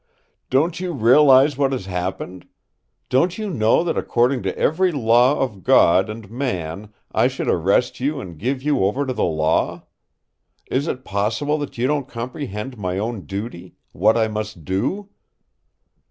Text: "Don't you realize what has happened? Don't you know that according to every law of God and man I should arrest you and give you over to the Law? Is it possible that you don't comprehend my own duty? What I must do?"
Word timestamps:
"Don't 0.49 0.79
you 0.79 0.93
realize 0.93 1.59
what 1.59 1.71
has 1.73 1.85
happened? 1.85 2.47
Don't 3.09 3.37
you 3.37 3.51
know 3.51 3.83
that 3.83 3.99
according 3.99 4.41
to 4.41 4.57
every 4.57 4.91
law 4.91 5.39
of 5.39 5.63
God 5.63 6.09
and 6.09 6.31
man 6.31 6.91
I 7.11 7.27
should 7.27 7.47
arrest 7.47 7.99
you 7.99 8.19
and 8.19 8.39
give 8.39 8.63
you 8.63 8.83
over 8.83 9.05
to 9.05 9.13
the 9.13 9.23
Law? 9.23 9.83
Is 10.71 10.87
it 10.87 11.05
possible 11.05 11.59
that 11.59 11.77
you 11.77 11.85
don't 11.85 12.07
comprehend 12.07 12.79
my 12.79 12.97
own 12.97 13.27
duty? 13.27 13.75
What 13.91 14.17
I 14.17 14.27
must 14.27 14.65
do?" 14.65 15.09